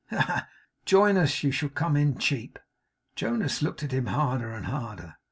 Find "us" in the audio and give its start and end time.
1.15-1.43